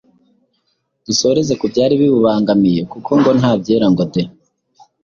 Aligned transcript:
dusozereze 1.05 1.53
ku 1.59 1.65
byari 1.71 1.93
bibubangamiye 2.01 2.81
kuko 2.91 3.09
ngo 3.19 3.29
"nta 3.39 3.51
byera 3.59 3.87
ngo 3.93 4.03
de! 4.13 4.23